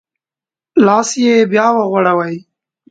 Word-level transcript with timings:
لاس 0.85 1.09
یې 1.23 1.35
بیا 1.51 1.65
وغوړوی. 1.73 2.35